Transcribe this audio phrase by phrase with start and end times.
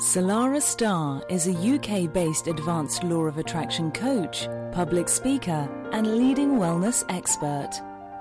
[0.00, 6.52] Salarah Starre is a UK based advanced law of attraction coach, public speaker, and leading
[6.52, 7.68] wellness expert.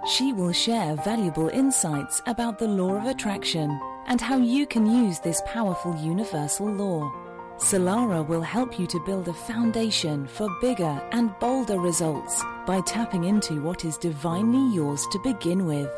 [0.05, 5.19] She will share valuable insights about the law of attraction and how you can use
[5.19, 7.09] this powerful universal law.
[7.55, 13.23] Salarah will help you to build a foundation for bigger and bolder results by tapping
[13.23, 15.89] into what is divinely yours to begin with.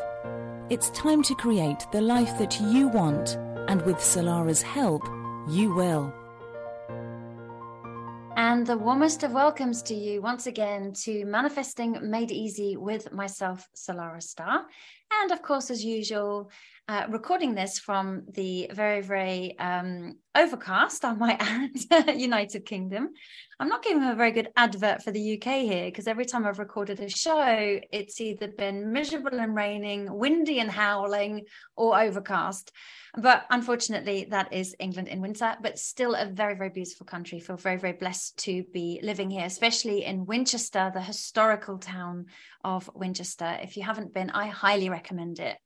[0.70, 3.36] It's time to create the life that you want,
[3.66, 5.02] and with Salarah's help,
[5.48, 6.12] you will.
[8.36, 13.68] And the warmest of welcomes to you once again to Manifesting Made Easy with myself,
[13.74, 14.64] Salarah Starre.
[15.20, 16.50] And of course, as usual,
[16.88, 23.10] uh, recording this from the very, very um, overcast, I might add, United Kingdom.
[23.60, 26.58] I'm not giving a very good advert for the UK here because every time I've
[26.58, 31.44] recorded a show, it's either been miserable and raining, windy and howling,
[31.76, 32.72] or overcast.
[33.16, 37.38] But unfortunately, that is England in winter, but still a very, very beautiful country.
[37.38, 42.26] Feel very, very blessed to be living here, especially in Winchester, the historical town
[42.64, 43.58] of Winchester.
[43.62, 45.58] If you haven't been, I highly recommend it.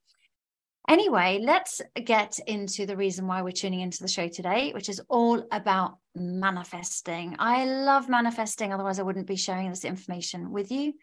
[0.87, 5.01] Anyway, let's get into the reason why we're tuning into the show today, which is
[5.09, 7.35] all about manifesting.
[7.39, 10.93] I love manifesting, otherwise, I wouldn't be sharing this information with you.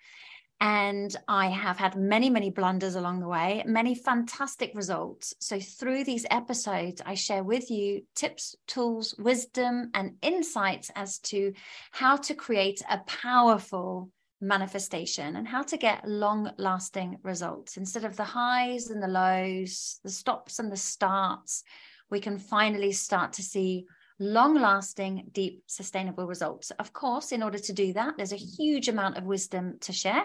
[0.59, 5.35] And I have had many, many blunders along the way, many fantastic results.
[5.39, 11.53] So, through these episodes, I share with you tips, tools, wisdom, and insights as to
[11.91, 14.11] how to create a powerful
[14.45, 19.99] manifestation and how to get long lasting results instead of the highs and the lows,
[20.05, 21.65] the stops and the starts.
[22.11, 23.87] We can finally start to see
[24.19, 26.71] long lasting, deep, sustainable results.
[26.73, 30.25] Of course, in order to do that, there's a huge amount of wisdom to share,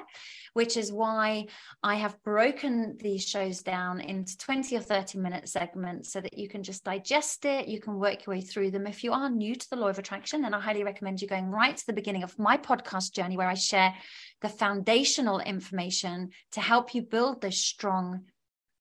[0.54, 1.48] which is why
[1.82, 6.48] I have broken these shows down into 20 or 30 minute segments so that you
[6.48, 7.68] can just digest it.
[7.68, 8.86] You can work your way through them.
[8.86, 11.48] If you are new to the law of attraction, then I highly recommend you going
[11.48, 13.96] right to the beginning of my podcast journey where I share
[14.42, 18.26] the foundational information to help you build this strong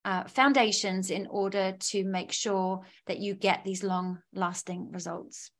[0.09, 5.51] uh, foundations in order to make sure that you get these long lasting results.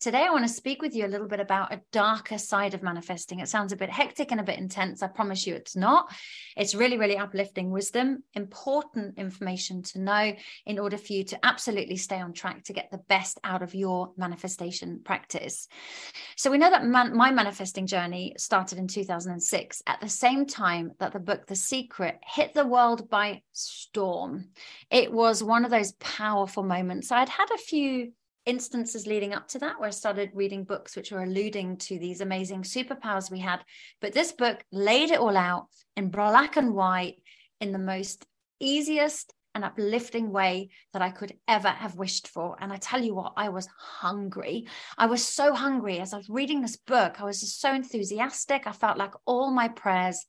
[0.00, 2.82] Today, I want to speak with you a little bit about a darker side of
[2.82, 3.40] manifesting.
[3.40, 5.02] It sounds a bit hectic and a bit intense.
[5.02, 6.10] I promise you it's not.
[6.56, 10.32] It's really, really uplifting wisdom, important information to know
[10.64, 13.74] in order for you to absolutely stay on track to get the best out of
[13.74, 15.68] your manifestation practice.
[16.34, 20.92] So, we know that man- my manifesting journey started in 2006 at the same time
[20.98, 24.48] that the book The Secret hit the world by storm.
[24.90, 27.12] It was one of those powerful moments.
[27.12, 28.12] I'd had a few
[28.50, 32.20] instances leading up to that where I started reading books which were alluding to these
[32.20, 33.60] amazing superpowers we had.
[34.00, 37.22] But this book laid it all out in black and white
[37.60, 38.26] in the most
[38.58, 42.56] easiest and uplifting way that I could ever have wished for.
[42.60, 44.66] And I tell you what, I was hungry.
[44.98, 47.20] I was so hungry as I was reading this book.
[47.20, 48.66] I was just so enthusiastic.
[48.66, 50.26] I felt like all my prayers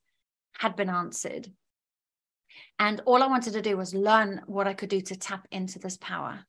[0.59, 1.51] had been answered.
[2.77, 5.79] And all I wanted to do was learn what I could do to tap into
[5.79, 6.45] this power.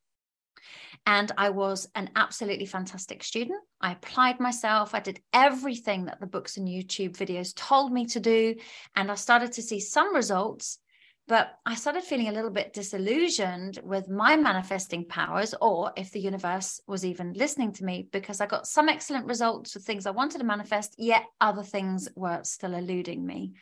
[1.04, 3.60] And I was an absolutely fantastic student.
[3.80, 4.94] I applied myself.
[4.94, 8.54] I did everything that the books and YouTube videos told me to do.
[8.94, 10.78] And I started to see some results,
[11.26, 16.20] but I started feeling a little bit disillusioned with my manifesting powers, or if the
[16.20, 20.12] universe was even listening to me, because I got some excellent results with things I
[20.12, 23.54] wanted to manifest, yet other things were still eluding me.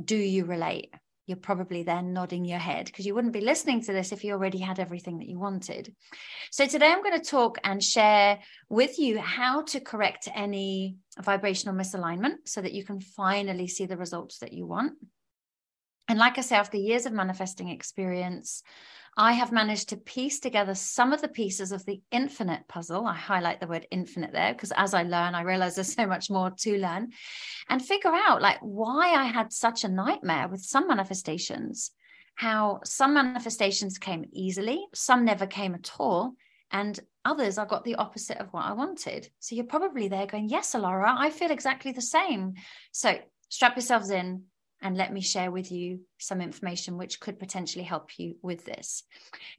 [0.00, 0.94] Do you relate?
[1.30, 4.32] You're probably then nodding your head because you wouldn't be listening to this if you
[4.32, 5.94] already had everything that you wanted.
[6.50, 11.74] So, today I'm going to talk and share with you how to correct any vibrational
[11.74, 14.94] misalignment so that you can finally see the results that you want.
[16.10, 18.64] And like I say, after years of manifesting experience,
[19.16, 23.06] I have managed to piece together some of the pieces of the infinite puzzle.
[23.06, 26.28] I highlight the word infinite there because as I learn, I realize there's so much
[26.28, 27.12] more to learn
[27.68, 31.92] and figure out like why I had such a nightmare with some manifestations,
[32.34, 36.34] how some manifestations came easily, some never came at all.
[36.72, 39.30] And others I got the opposite of what I wanted.
[39.38, 42.54] So you're probably there going, Yes, Salarah, I feel exactly the same.
[42.90, 43.16] So
[43.48, 44.46] strap yourselves in,
[44.82, 49.02] and let me share with you some information which could potentially help you with this.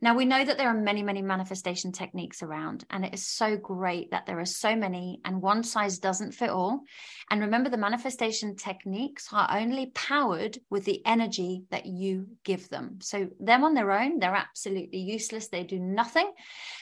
[0.02, 3.56] Now, we know that there are many, many manifestation techniques around, and it is so
[3.56, 6.82] great that there are so many, and one size doesn't fit all.
[7.30, 13.00] And remember, the manifestation techniques are only powered with the energy that you give them.
[13.02, 16.32] So, them on their own, they're absolutely useless, they do nothing.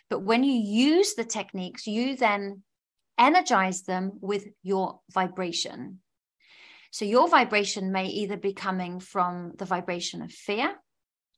[0.10, 2.64] But when you use the techniques, you then
[3.18, 6.00] energize them with your vibration.
[6.92, 10.76] So your vibration may either be coming from the vibration of fear,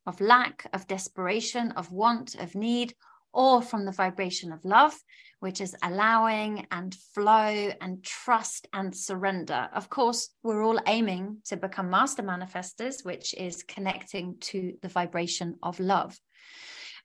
[0.06, 2.94] of lack, of desperation, of want, of need,
[3.34, 4.98] or from the vibration of love,
[5.40, 9.70] which is allowing and flow and trust and surrender.
[9.74, 15.56] Of course, we're all aiming to become master manifestors, which is connecting to the vibration
[15.64, 16.18] of love.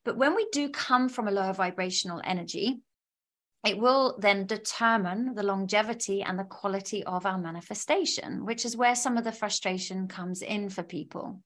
[0.05, 2.81] But when we do come from a lower vibrational energy,
[3.67, 8.95] it will then determine the longevity and the quality of our manifestation, which is where
[8.95, 11.41] some of the frustration comes in for people.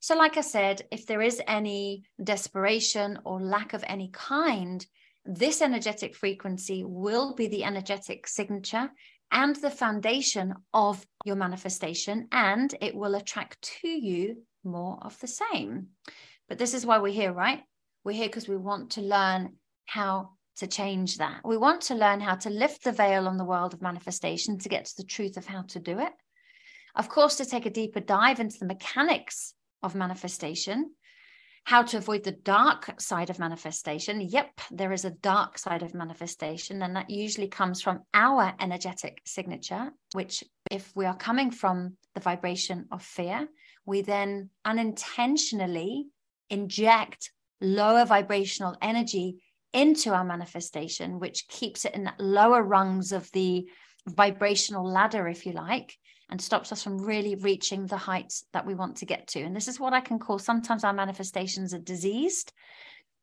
[0.00, 4.84] So, like I said, if there is any desperation or lack of any kind,
[5.24, 8.90] this energetic frequency will be the energetic signature
[9.30, 15.28] and the foundation of your manifestation, and it will attract to you more of the
[15.28, 15.88] same.
[16.48, 17.62] But this is why we're here, right?
[18.04, 19.54] We're here because we want to learn
[19.86, 21.40] how to change that.
[21.44, 24.68] We want to learn how to lift the veil on the world of manifestation to
[24.68, 26.12] get to the truth of how to do it.
[26.94, 30.92] Of course, to take a deeper dive into the mechanics of manifestation,
[31.64, 34.20] how to avoid the dark side of manifestation.
[34.20, 39.22] Yep, there is a dark side of manifestation, and that usually comes from our energetic
[39.24, 43.48] signature, which, if we are coming from the vibration of fear,
[43.86, 46.06] we then unintentionally
[46.50, 53.30] inject lower vibrational energy into our manifestation, which keeps it in that lower rungs of
[53.32, 53.66] the
[54.06, 55.96] vibrational ladder, if you like,
[56.30, 59.40] and stops us from really reaching the heights that we want to get to.
[59.40, 62.52] And this is what I can call sometimes our manifestations are diseased.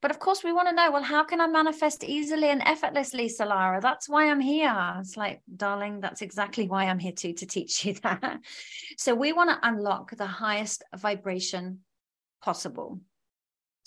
[0.01, 3.28] But of course, we want to know well, how can I manifest easily and effortlessly,
[3.28, 3.81] Salarah?
[3.81, 4.96] That's why I'm here.
[5.00, 8.40] It's like, darling, that's exactly why I'm here too, to teach you that.
[8.98, 11.80] so, we want to unlock the highest vibration
[12.42, 13.01] possible.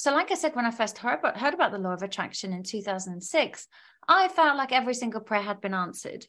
[0.02, 2.52] So, like I said, when I first heard about, heard about the law of attraction
[2.52, 3.68] in 2006,
[4.08, 6.26] I felt like every single prayer had been answered.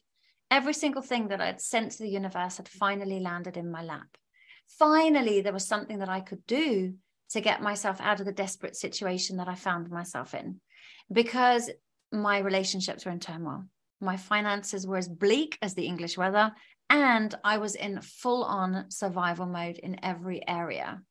[0.48, 4.06] Every single thing that I'd sent to the universe had finally landed in my lap.
[4.78, 6.94] Finally, there was something that I could do
[7.30, 10.60] to get myself out of the desperate situation that I found myself in
[11.12, 11.68] because
[12.12, 13.64] my relationships were in turmoil.
[14.00, 16.52] My finances were as bleak as the English weather,
[16.90, 21.02] and I was in full on survival mode in every area.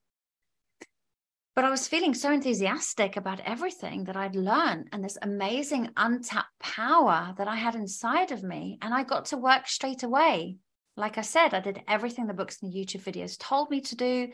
[1.55, 6.57] But I was feeling so enthusiastic about everything that I'd learned and this amazing untapped
[6.59, 8.79] power that I had inside of me.
[8.81, 10.57] And I got to work straight away.
[10.97, 13.95] Like I said, I did everything the books and the YouTube videos told me to
[13.95, 14.31] do.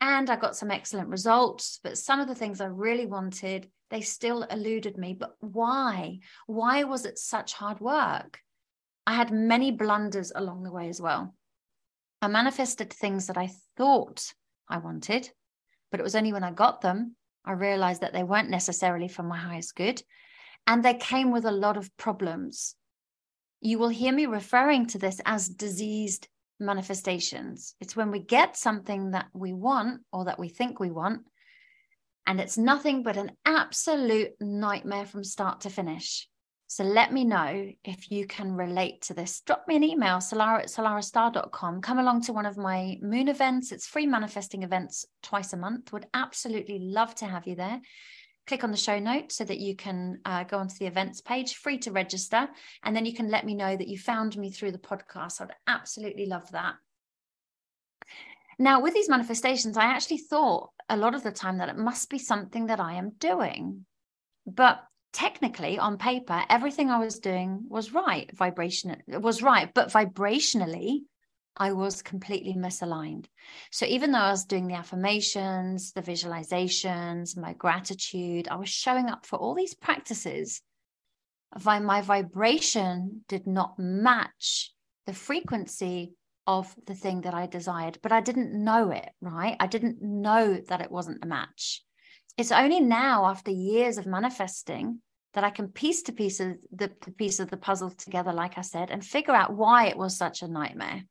[0.00, 1.80] And I got some excellent results.
[1.82, 5.14] But some of the things I really wanted, they still eluded me.
[5.14, 6.20] But why?
[6.46, 8.38] Why was it such hard work?
[9.08, 11.34] I had many blunders along the way as well.
[12.22, 14.32] I manifested things that I thought
[14.68, 15.30] I wanted
[15.90, 19.22] but it was only when I got them, I realized that they weren't necessarily for
[19.22, 20.02] my highest good.
[20.66, 22.76] And they came with a lot of problems.
[23.60, 26.28] You will hear me referring to this as diseased
[26.58, 27.74] manifestations.
[27.80, 31.22] It's when we get something that we want or that we think we want,
[32.26, 36.28] and it's nothing but an absolute nightmare from start to finish.
[36.70, 39.40] So let me know if you can relate to this.
[39.40, 41.80] Drop me an email, salarah at salarahstarre.com.
[41.80, 43.72] Come along to one of my moon events.
[43.72, 45.92] It's free manifesting events twice a month.
[45.92, 47.80] Would absolutely love to have you there.
[48.46, 51.56] Click on the show notes so that you can uh, go onto the events page,
[51.56, 52.48] free to register.
[52.84, 55.40] And then you can let me know that you found me through the podcast.
[55.40, 56.74] I'd absolutely love that.
[58.60, 62.08] Now, with these manifestations, I actually thought a lot of the time that it must
[62.08, 63.86] be something that I am doing.
[64.46, 71.00] But technically on paper everything i was doing was right vibration was right but vibrationally
[71.56, 73.26] i was completely misaligned.
[73.72, 79.08] So even though i was doing the affirmations the visualizations my gratitude i was showing
[79.08, 80.62] up for all these practices
[81.64, 84.72] my vibration did not match
[85.06, 86.14] the frequency
[86.46, 89.56] of the thing that i desired but i didn't know it right?
[89.58, 91.82] I didn't know that it wasn't a match
[92.40, 95.00] it's only now, after years of manifesting,
[95.34, 98.62] that I can piece to pieces the, the piece of the puzzle together, like I
[98.62, 101.04] said, and figure out why it was such a nightmare.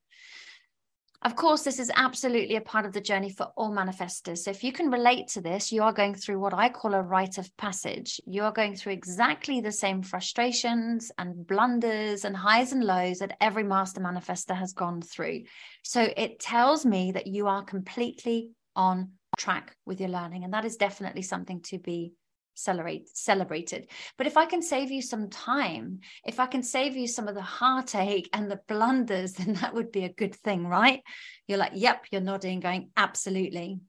[1.21, 4.39] Of course, this is absolutely a part of the journey for all manifestors.
[4.39, 7.01] So, if you can relate to this, you are going through what I call a
[7.01, 8.21] rite of passage.
[8.25, 13.35] You are going through exactly the same frustrations and blunders and highs and lows that
[13.41, 15.43] every master manifester has gone through.
[15.83, 20.43] So, it tells me that you are completely on track with your learning.
[20.43, 22.13] And that is definitely something to be
[22.55, 27.07] celebrate celebrated but if i can save you some time if i can save you
[27.07, 31.01] some of the heartache and the blunders then that would be a good thing right
[31.47, 33.79] you're like yep you're nodding going absolutely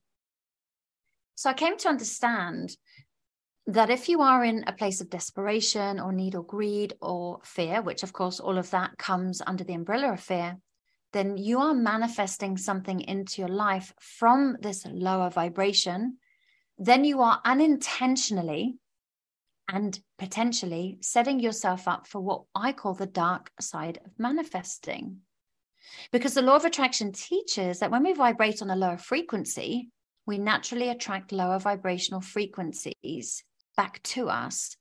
[1.34, 2.76] so i came to understand
[3.66, 7.82] that if you are in a place of desperation or need or greed or fear
[7.82, 10.56] which of course all of that comes under the umbrella of fear
[11.12, 16.18] then you are manifesting something into your life from this lower vibration,
[16.78, 18.76] then you are unintentionally
[19.68, 25.18] and potentially setting yourself up for what I call the dark side of manifesting.
[26.12, 29.90] Because the law of attraction teaches that when we vibrate on a lower frequency,
[30.26, 33.44] we naturally attract lower vibrational frequencies
[33.76, 34.76] back to us,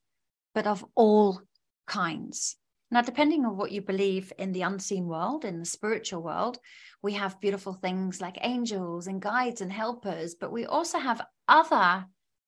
[0.54, 1.42] but of all
[1.88, 2.56] kinds.
[2.92, 6.58] Now, depending on what you believe in the unseen world, in the spiritual world,
[7.04, 12.06] we have beautiful things like angels and guides and helpers, but we also have other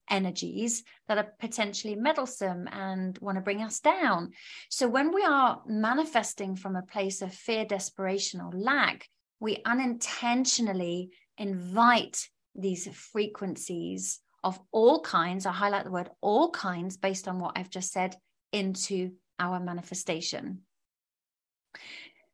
[0.10, 4.32] energies that are potentially meddlesome and want to bring us down.
[4.70, 9.08] So, when we are manifesting from a place of fear, desperation, or lack,
[9.40, 15.46] we unintentionally invite these frequencies of all kinds.
[15.46, 18.16] I highlight the word all kinds based on what I've just said
[18.52, 20.60] into our manifestation.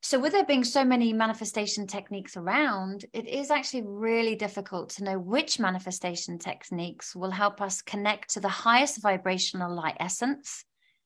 [0.04, 5.04] So, with there being so many manifestation techniques around, it is actually really difficult to
[5.04, 10.64] know which manifestation techniques will help us connect to the highest vibrational light essence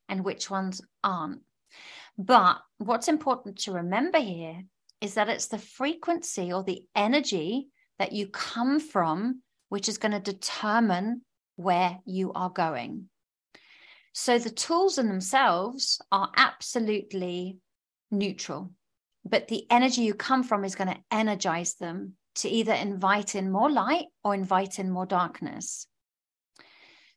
[0.10, 1.42] and which ones aren't.
[2.18, 4.64] But what's important to remember here
[5.00, 10.12] is that it's the frequency or the energy that you come from which is going
[10.12, 11.22] to determine
[11.56, 13.08] where you are going.
[14.14, 17.58] So the tools in themselves are absolutely
[18.10, 18.72] neutral,
[19.24, 23.52] but the energy you come from is going to energize them to either invite in
[23.52, 25.88] more light or invite in more darkness.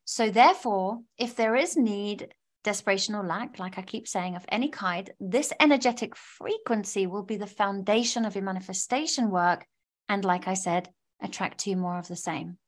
[0.05, 4.69] So, therefore, if there is need, desperation, or lack, like I keep saying, of any
[4.69, 9.67] kind, this energetic frequency will be the foundation of your manifestation work.
[10.09, 10.91] And, like I said,
[11.23, 12.59] attract to you more of the same.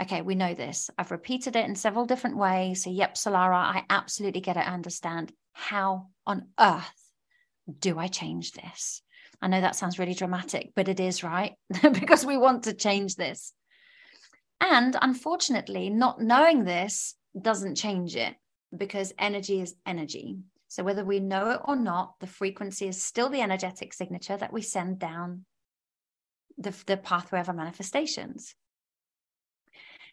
[0.00, 0.90] Okay, we know this.
[0.96, 2.84] I've repeated it in several different ways.
[2.84, 4.66] So, yep, Salarah, I absolutely get it.
[4.66, 5.32] I understand.
[5.52, 7.12] How on earth
[7.80, 9.02] do I change this?
[9.42, 11.54] I know that sounds really dramatic, but it is, right?
[11.92, 13.52] because we want to change this.
[14.60, 18.34] And unfortunately, not knowing this doesn't change it
[18.76, 20.38] because energy is energy.
[20.68, 24.52] So, whether we know it or not, the frequency is still the energetic signature that
[24.52, 25.44] we send down
[26.58, 28.54] the, the pathway of our manifestations.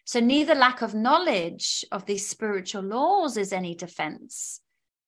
[0.06, 4.60] So, neither lack of knowledge of these spiritual laws is any defense.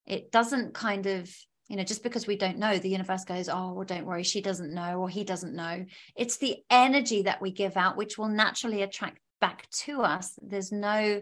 [0.07, 1.33] It doesn't kind of,
[1.69, 4.40] you know, just because we don't know, the universe goes, oh, well, don't worry, she
[4.40, 5.87] doesn't know or he doesn't know.
[6.17, 10.37] It's the energy that we give out, which will naturally attract back to us.
[10.43, 11.21] There's no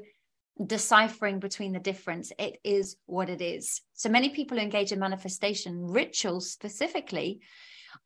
[0.65, 2.33] deciphering between the difference.
[2.39, 3.83] It is what it is.
[3.93, 7.41] So many people engage in manifestation rituals specifically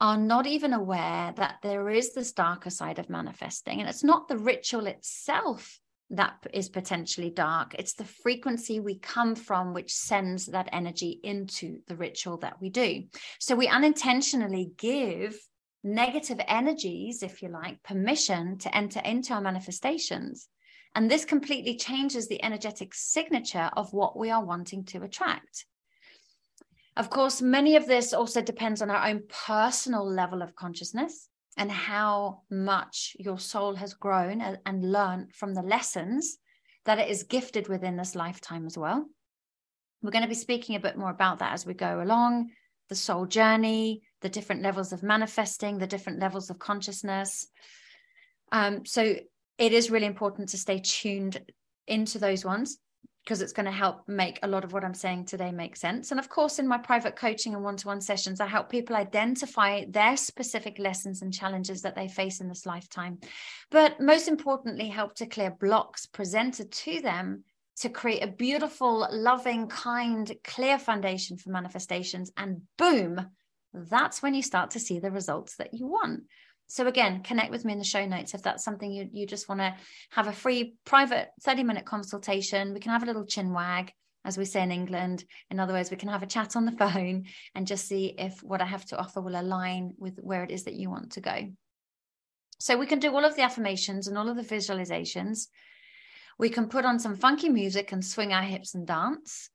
[0.01, 3.81] are not even aware that there is this darker side of manifesting.
[3.81, 5.79] And it's not the ritual itself
[6.11, 11.79] that is potentially dark, it's the frequency we come from, which sends that energy into
[11.87, 13.05] the ritual that we do.
[13.39, 15.39] So we unintentionally give
[15.85, 20.49] negative energies, if you like, permission to enter into our manifestations.
[20.97, 25.65] And this completely changes the energetic signature of what we are wanting to attract.
[27.01, 31.73] Of course, many of this also depends on our own personal level of consciousness and
[31.73, 36.37] how much your soul has grown and learned from the lessons
[36.85, 39.07] that it is gifted within this lifetime as well.
[40.03, 42.51] We're going to be speaking a bit more about that as we go along
[42.91, 47.47] the soul journey, the different levels of manifesting, the different levels of consciousness.
[48.53, 49.17] Um, so
[49.57, 51.41] it is really important to stay tuned
[51.87, 52.77] into those ones
[53.25, 56.11] because it's going to help make a lot of what I'm saying today make sense.
[56.11, 58.97] And of course, in my private coaching and one to one sessions, I help people
[58.97, 63.19] identify their specific lessons and challenges that they face in this lifetime.
[63.71, 67.45] But most importantly, help to clear blocks presented to them
[67.81, 72.31] to create a beautiful, loving, kind, clear foundation for manifestations.
[72.37, 73.27] And boom,
[73.73, 76.25] that's when you start to see the results that you want.
[76.71, 79.49] So again, connect with me in the show notes if that's something you, you just
[79.49, 79.75] want to
[80.11, 82.73] have a free private 30 minute consultation.
[82.73, 83.93] We can have a little chin wag,
[84.25, 85.25] as we say in England.
[85.51, 87.25] In other words, we can have a chat on the phone
[87.57, 90.63] and just see if what I have to offer will align with where it is
[90.65, 91.51] that you want to go.
[92.61, 95.49] So we can do all of the affirmations and all of the visualizations.
[96.39, 99.51] We can put on some funky music and swing our hips and dance.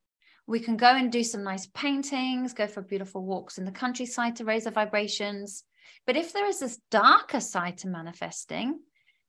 [0.48, 4.36] We can go and do some nice paintings, go for beautiful walks in the countryside
[4.36, 5.64] to raise the vibrations
[6.06, 8.80] but if there is this darker side to manifesting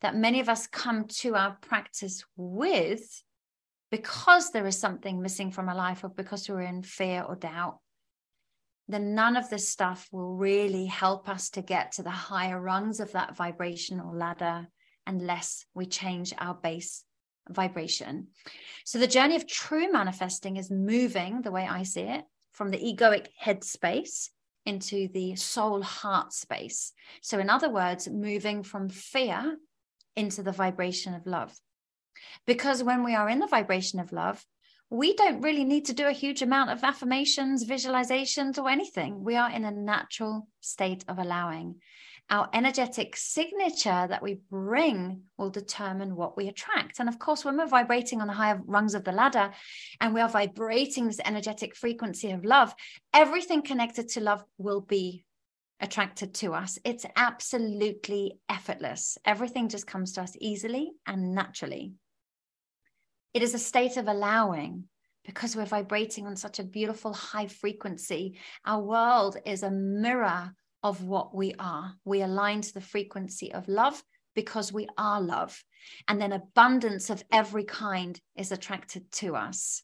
[0.01, 3.23] that many of us come to our practice with
[3.91, 7.79] because there is something missing from our life or because we're in fear or doubt,
[8.89, 13.01] then none of this stuff will really help us to get to the higher rungs
[13.01, 14.69] of that vibrational ladder
[15.07, 17.05] unless we change our base
[17.49, 18.29] vibration.
[18.85, 22.79] So the journey of true manifesting is moving, the way I see it, from the
[22.79, 24.31] egoic headspace
[24.66, 26.92] into the soul heart space.
[27.23, 29.56] So, in other words, moving from fear
[30.16, 31.54] into the vibration of love.
[32.46, 34.44] Because when we are in the vibration of love,
[34.90, 39.25] we don't really need to do a huge amount of affirmations, visualizations, or anything.
[39.25, 41.76] We are in a natural state of allowing.
[42.28, 46.99] Our energetic signature that we bring will determine what we attract.
[46.99, 49.52] And of course, when we're vibrating on the higher rungs of the ladder
[50.00, 52.75] and we are vibrating this energetic frequency of love,
[53.14, 55.25] everything connected to love will be
[55.78, 56.80] attracted to us.
[56.85, 59.18] It's absolutely effortless.
[59.25, 61.92] Everything just comes to us easily and naturally.
[63.35, 64.85] It is a state of allowing
[65.25, 68.38] because we're vibrating on such a beautiful high frequency.
[68.64, 70.54] Our world is a mirror
[70.87, 71.95] of what we are.
[72.05, 74.02] We align to the frequency of love
[74.35, 75.62] because we are love.
[76.09, 79.83] And then abundance of every kind is attracted to us.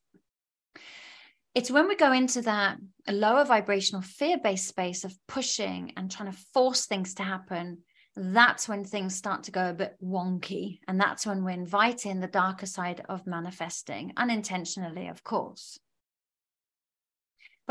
[1.55, 2.79] It's when we go into that
[3.09, 7.79] lower vibrational fear based space of pushing and trying to force things to happen
[8.15, 10.81] that's when things start to go a bit wonky.
[10.87, 15.79] And that's when we're inviting the darker side of manifesting, unintentionally, of course.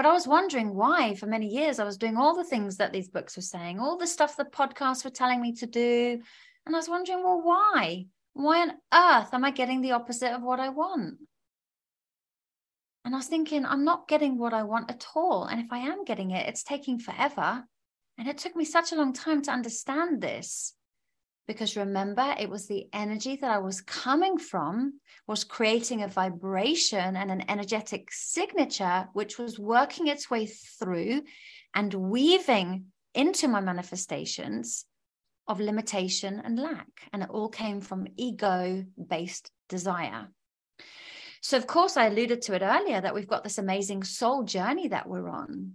[0.02, 2.92] But I was wondering why, for many years, I was doing all the things that
[2.92, 6.20] these books were saying, all the stuff the podcasts were telling me to do.
[6.66, 8.08] And I was wondering, well, why?
[8.34, 11.20] Why on earth am I getting the opposite of what I want?
[13.06, 15.44] And I was thinking, I'm not getting what I want at all.
[15.44, 17.64] And if I am getting it, it's taking forever.
[18.18, 20.74] And it took me such a long time to understand this
[21.52, 24.94] because remember it was the energy that i was coming from
[25.28, 31.22] was creating a vibration and an energetic signature which was working its way through
[31.76, 34.86] and weaving into my manifestations
[35.48, 36.88] of limitation and lack.
[37.12, 40.30] And it all came from ego based desire.
[41.42, 44.88] So of course i alluded to it earlier that we've got this amazing soul journey
[44.90, 45.74] that we're on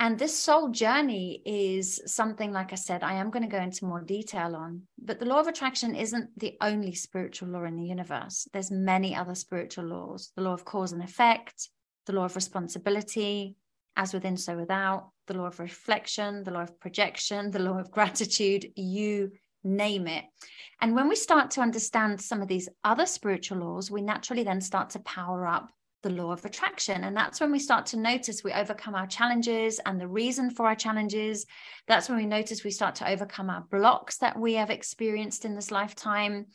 [0.00, 3.84] and this soul journey is something, like I said, I am going to go into
[3.84, 4.82] more detail on.
[4.98, 8.48] But the law of attraction isn't the only spiritual law in the universe.
[8.54, 11.68] There's many other spiritual laws: the law of cause and effect,
[12.06, 13.56] the law of responsibility,
[13.94, 17.90] as within, so without, the law of reflection, the law of projection, the law of
[17.98, 18.72] gratitude.
[18.76, 20.24] You name it.
[20.80, 24.62] And when we start to understand some of these other spiritual laws, we naturally then
[24.62, 25.70] start to power up
[26.02, 27.04] the law of attraction.
[27.04, 30.66] And that's when we start to notice we overcome our challenges and the reason for
[30.66, 31.46] our challenges.
[31.86, 35.54] That's when we notice we start to overcome our blocks that we have experienced in
[35.54, 36.46] this lifetime.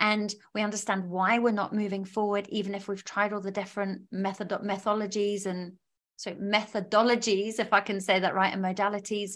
[0.00, 4.02] And we understand why we're not moving forward, even if we've tried all the different
[4.10, 5.74] method methodologies and
[6.16, 9.32] so methodologies, if I can say that right, and modalities.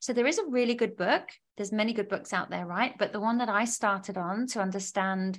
[0.00, 1.28] So there is a really good book.
[1.56, 2.96] There's many good books out there, right?
[2.98, 5.38] But the one that I started on to understand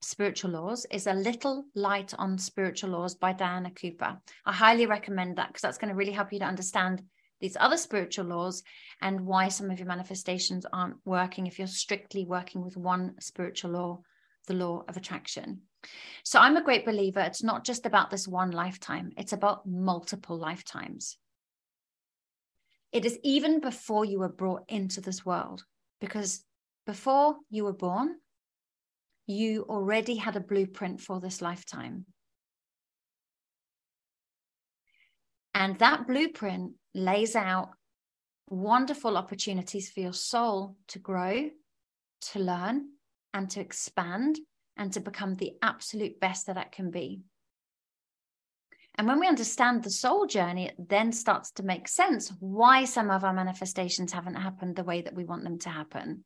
[0.00, 4.18] spiritual laws is a little light on spiritual laws by diana cooper.
[4.44, 7.02] I highly recommend that because that's going to really help you to understand
[7.40, 8.62] these other spiritual laws
[9.02, 13.72] and why some of your manifestations aren't working if you're strictly working with one spiritual
[13.72, 14.00] law
[14.46, 15.62] the law of attraction.
[16.24, 17.20] So i'm a great believer.
[17.20, 19.12] It's not just about this one lifetime.
[19.16, 21.18] It's about multiple lifetimes.
[22.92, 25.64] It is even before you were brought into this world
[26.00, 26.44] because
[26.86, 28.16] before you were born
[29.26, 32.06] you already had a blueprint for this lifetime.
[35.54, 37.70] And that blueprint lays out
[38.48, 41.50] wonderful opportunities for your soul to grow,
[42.20, 42.88] to learn,
[43.34, 44.38] and to expand,
[44.76, 47.22] and to become the absolute best that it can be.
[48.96, 53.10] And when we understand the soul journey, it then starts to make sense why some
[53.10, 56.24] of our manifestations haven't happened the way that we want them to happen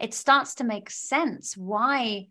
[0.00, 2.26] it starts to make sense why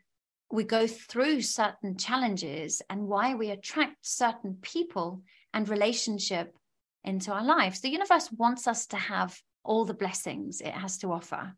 [0.52, 5.22] we go through certain challenges and why we attract certain people
[5.54, 6.56] and relationship
[7.04, 7.82] into our lives.
[7.82, 11.54] The universe wants us to have all the blessings it has to offer.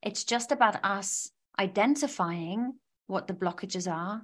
[0.00, 1.28] It's just about us
[1.58, 2.74] identifying
[3.08, 4.22] what the blockages are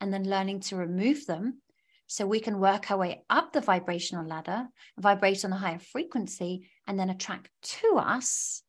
[0.00, 1.62] and then learning to remove them
[2.08, 4.66] so we can work our way up the vibrational ladder,
[4.98, 8.62] vibrate on a higher frequency, and then attract to us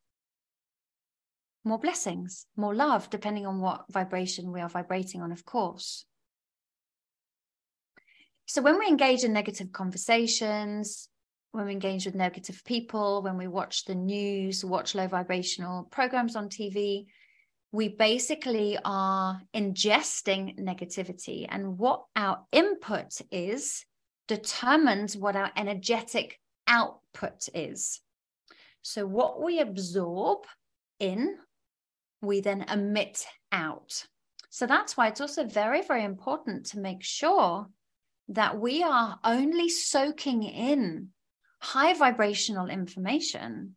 [1.67, 6.05] more blessings, more love, depending on what vibration we are vibrating on, of course.
[8.45, 11.09] So, when we engage in negative conversations,
[11.51, 16.35] when we engage with negative people, when we watch the news, watch low vibrational programs
[16.35, 17.07] on TV,
[17.71, 21.45] we basically are ingesting negativity.
[21.49, 23.85] And what our input is
[24.27, 28.01] determines what our energetic output is.
[28.81, 30.45] So, what we absorb
[30.99, 31.37] in
[32.21, 34.05] we then emit out.
[34.49, 37.67] So that's why it's also very, very important to make sure
[38.29, 41.09] that we are only soaking in
[41.59, 43.75] high vibrational information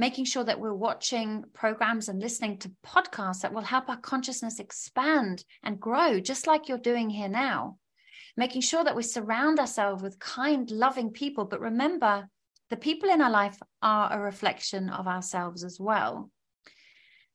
[0.00, 4.58] making sure that we're watching programs and listening to podcasts that will help our consciousness
[4.58, 7.76] expand and grow, just like you're doing here now.
[8.36, 11.44] Making sure that we surround ourselves with kind, loving people.
[11.44, 12.28] But remember,
[12.70, 16.30] the people in our life are a reflection of ourselves as well.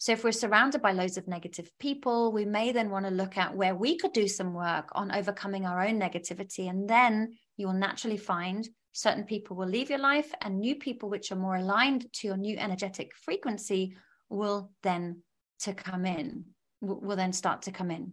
[0.05, 3.37] So, if we're surrounded by loads of negative people, we may then want to look
[3.37, 6.69] at where we could do some work on overcoming our own negativity.
[6.69, 11.09] And then you will naturally find certain people will leave your life and new people
[11.09, 13.97] which are more aligned to your new energetic frequency
[14.29, 15.23] will then
[15.61, 16.45] to come in
[16.81, 18.11] will then start to come in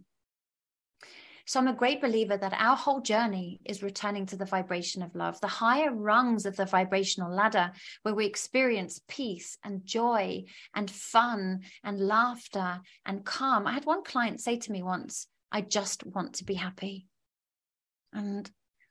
[1.45, 5.15] so i'm a great believer that our whole journey is returning to the vibration of
[5.15, 7.71] love the higher rungs of the vibrational ladder
[8.03, 10.43] where we experience peace and joy
[10.75, 15.61] and fun and laughter and calm i had one client say to me once i
[15.61, 17.07] just want to be happy
[18.13, 18.49] and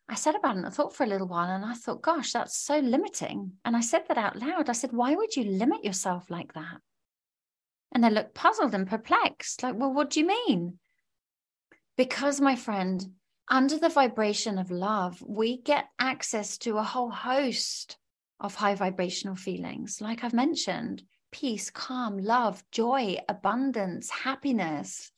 [0.08, 2.32] I said about it and I thought for a little while and I thought, gosh,
[2.32, 3.52] that's so limiting.
[3.64, 4.68] And I said that out loud.
[4.68, 6.80] I said, why would you limit yourself like that?
[7.92, 10.78] And they looked puzzled and perplexed, like, well, what do you mean?
[11.96, 13.05] Because, my friend,
[13.48, 17.98] under the vibration of love, we get access to a whole host
[18.40, 21.02] of high vibrational feelings, like I've mentioned
[21.33, 25.11] peace, calm, love, joy, abundance, happiness,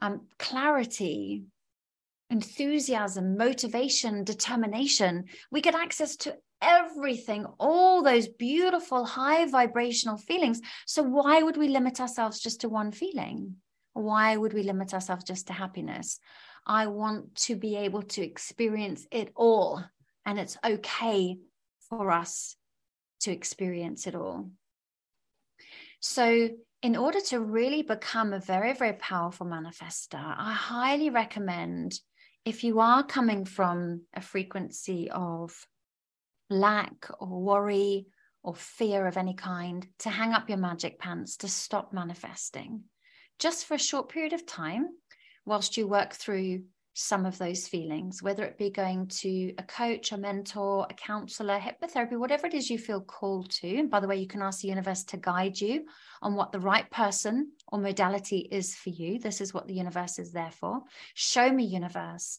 [0.00, 1.44] um, clarity,
[2.30, 5.24] enthusiasm, motivation, determination.
[5.50, 10.60] We get access to everything, all those beautiful high vibrational feelings.
[10.86, 13.56] So, why would we limit ourselves just to one feeling?
[13.94, 16.18] Why would we limit ourselves just to happiness?
[16.66, 19.84] I want to be able to experience it all,
[20.24, 21.38] and it's okay
[21.88, 22.56] for us
[23.20, 24.50] to experience it all.
[26.00, 26.50] So,
[26.82, 32.00] in order to really become a very, very powerful manifester, I highly recommend
[32.44, 35.66] if you are coming from a frequency of
[36.50, 38.06] lack or worry
[38.42, 42.82] or fear of any kind, to hang up your magic pants, to stop manifesting
[43.42, 44.88] just for a short period of time
[45.44, 46.62] whilst you work through
[46.94, 51.58] some of those feelings, whether it be going to a coach, a mentor, a counselor,
[51.58, 53.78] hypnotherapy, whatever it is you feel called to.
[53.78, 55.86] And by the way, you can ask the universe to guide you
[56.20, 59.18] on what the right person or modality is for you.
[59.18, 60.82] This is what the universe is there for.
[61.14, 62.38] Show me, universe.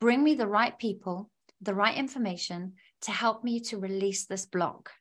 [0.00, 1.28] Bring me the right people,
[1.60, 4.92] the right information to help me to release this block,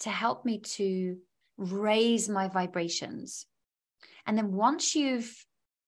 [0.00, 1.16] to help me to
[1.56, 3.46] raise my vibrations.
[4.26, 5.32] And then once you've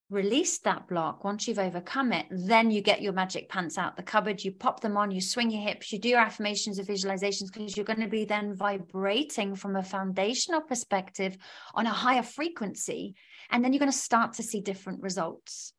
[0.09, 4.03] released that block, once you've overcome it, then you get your magic pants out the
[4.03, 7.53] cupboard, you pop them on, you swing your hips, you do your affirmations or visualizations
[7.53, 11.37] because you're going to be then vibrating from a foundational perspective
[11.75, 13.15] on a higher frequency.
[13.51, 15.73] And then you're going to start to see different results.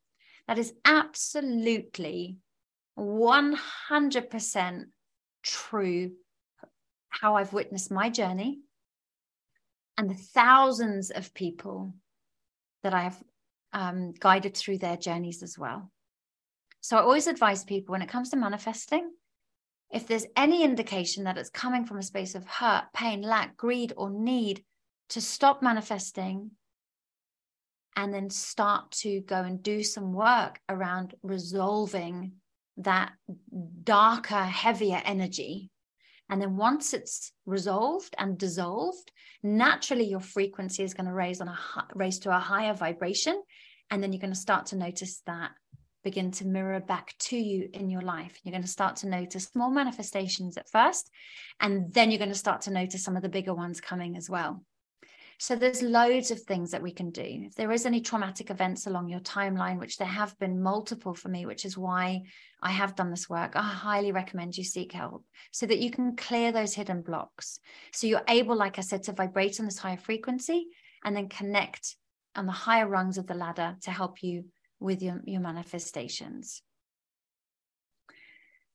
[0.46, 2.36] That is absolutely
[2.98, 4.84] 100%
[5.42, 6.12] true
[7.08, 8.60] how I've witnessed my journey
[9.96, 11.94] and the thousands of people
[12.82, 13.22] that I have
[13.72, 15.90] um, guided through their journeys as well.
[16.80, 19.10] So I always advise people when it comes to manifesting,
[19.90, 23.92] if there's any indication that it's coming from a space of hurt, pain, lack, greed,
[23.96, 24.64] or need,
[25.10, 26.50] to stop manifesting
[27.96, 32.32] and then start to go and do some work around resolving
[32.76, 33.12] that
[33.82, 35.70] darker, heavier energy.
[36.30, 39.10] And then once it's resolved and dissolved,
[39.42, 41.58] naturally your frequency is going to raise on a
[41.94, 43.42] raise to a higher vibration,
[43.90, 45.50] and then you're going to start to notice that
[46.04, 48.38] begin to mirror back to you in your life.
[48.42, 51.10] You're going to start to notice small manifestations at first,
[51.60, 54.30] and then you're going to start to notice some of the bigger ones coming as
[54.30, 54.62] well.
[55.40, 57.22] So there's loads of things that we can do.
[57.24, 61.28] If there is any traumatic events along your timeline, which there have been multiple for
[61.28, 62.22] me, which is why
[62.60, 66.16] I have done this work, I highly recommend you seek help so that you can
[66.16, 67.60] clear those hidden blocks.
[67.92, 70.66] So you're able, like I said, to vibrate on this higher frequency
[71.04, 71.96] and then connect
[72.34, 74.46] on the higher rungs of the ladder to help you
[74.80, 76.62] with your, your manifestations.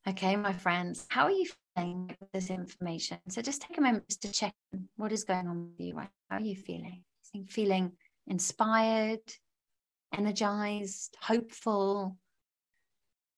[0.08, 3.19] Okay, my friends, how are you feeling with this information?
[3.30, 4.54] So just take a moment to check
[4.97, 5.95] what is going on with you.
[5.95, 6.10] Right?
[6.34, 7.04] How are you feeling?
[7.48, 7.91] Feeling
[8.26, 9.22] inspired,
[10.12, 12.17] energized, hopeful?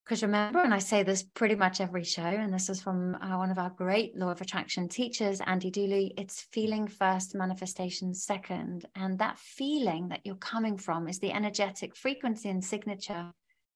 [0.06, 3.38] Because remember, and I say this pretty much every show, and this is from uh,
[3.38, 8.86] one of our great law of attraction teachers, Andy Dooley, it's feeling first, manifestation second.
[8.96, 13.30] And that feeling that you're coming from is the energetic frequency and signature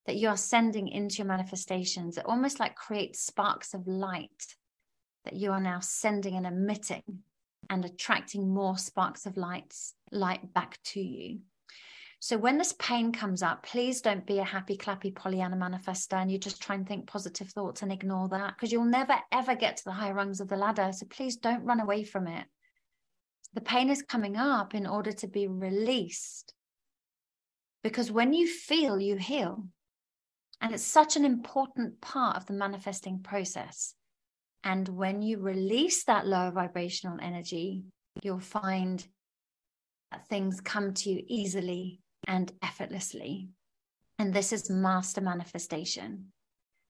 [0.06, 2.18] that you are sending into your manifestations.
[2.18, 4.56] It almost like creates sparks of light
[5.26, 7.24] that you are now sending and emitting
[7.70, 11.40] and attracting more sparks of lights light back to you.
[12.22, 16.30] So when this pain comes up, please don't be a happy, clappy Pollyanna manifester and
[16.30, 19.78] you just try and think positive thoughts and ignore that because you'll never ever get
[19.78, 20.92] to the higher rungs of the ladder.
[20.92, 22.46] So please don't run away from it.
[23.54, 26.54] The pain is coming up in order to be released.
[27.84, 29.66] Because when you feel, you heal.
[30.62, 33.96] And it's such an important part of the manifesting process.
[34.64, 37.84] And when you release that lower vibrational energy,
[38.22, 39.06] you'll find
[40.12, 43.50] that things come to you easily and effortlessly.
[44.18, 46.32] And this is master manifestation.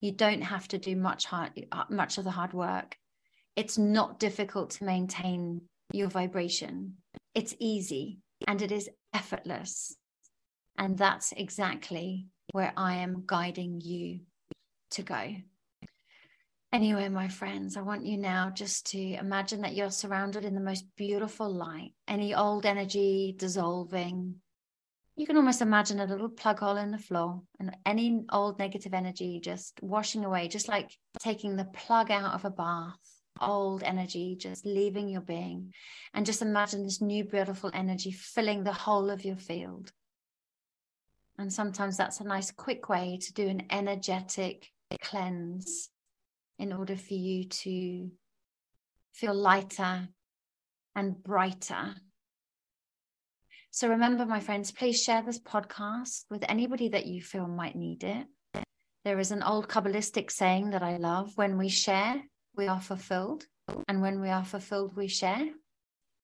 [0.01, 2.95] You don't have to do much hard, uh, much of the hard work.
[3.55, 5.61] It's not difficult to maintain
[5.93, 6.95] your vibration.
[7.35, 9.95] It's easy and it is effortless.
[10.77, 14.21] And that's exactly where I am guiding you
[14.91, 15.35] to go.
[16.71, 20.61] Anyway, my friends, I want you now just to imagine that you're surrounded in the
[20.61, 24.35] most beautiful light, any old energy dissolving.
[25.15, 28.93] You can almost imagine a little plug hole in the floor and any old negative
[28.93, 32.99] energy just washing away, just like taking the plug out of a bath,
[33.41, 35.73] old energy just leaving your being.
[36.13, 39.91] And just imagine this new, beautiful energy filling the whole of your field.
[41.39, 44.69] And sometimes that's a nice, quick way to do an energetic
[45.01, 45.89] cleanse
[46.59, 48.11] in order for you to
[49.13, 50.09] feel lighter
[50.95, 51.95] and brighter.
[53.71, 58.03] So remember, my friends, please share this podcast with anybody that you feel might need
[58.03, 58.27] it.
[59.05, 62.21] There is an old Kabbalistic saying that I love when we share,
[62.55, 63.45] we are fulfilled.
[63.87, 65.47] And when we are fulfilled, we share.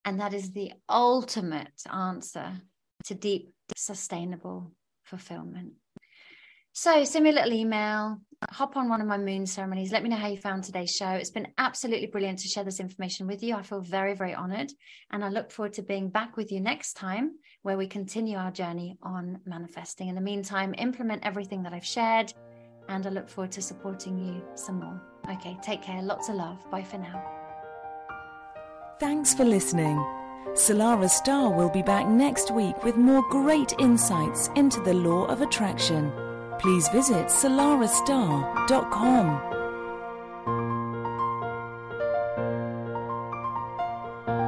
[0.04, 2.62] And that is the ultimate answer
[3.06, 5.74] to deep, sustainable fulfillment.
[6.77, 9.93] So send me a little email, hop on one of my moon ceremonies.
[9.93, 11.07] Let me know how you found today's show.
[11.07, 13.55] It's been absolutely brilliant to share this information with you.
[13.55, 14.73] I feel very, very honored.
[15.09, 18.51] And I look forward to being back with you next time where we continue our
[18.51, 20.09] journey on manifesting.
[20.09, 22.33] In the meantime, implement everything that I've shared.
[22.89, 25.01] And I look forward to supporting you some more.
[25.31, 26.01] Okay, take care.
[26.01, 26.69] Lots of love.
[26.69, 27.23] Bye for now.
[28.99, 29.95] Thanks for listening.
[30.55, 35.39] Salarah Starre will be back next week with more great insights into the law of
[35.39, 36.11] attraction
[36.60, 39.55] please visit salarahstarre.com.